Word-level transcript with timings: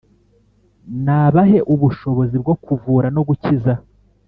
nabahe 1.03 1.59
ubushobozi 1.73 2.35
bwo 2.43 2.55
kuvura 2.63 3.07
no 3.15 3.21
gukiza, 3.27 3.73